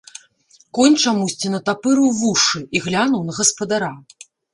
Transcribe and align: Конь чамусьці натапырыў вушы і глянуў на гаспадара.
Конь 0.77 0.95
чамусьці 1.01 1.51
натапырыў 1.55 2.07
вушы 2.21 2.61
і 2.79 2.81
глянуў 2.87 3.21
на 3.29 3.37
гаспадара. 3.41 3.91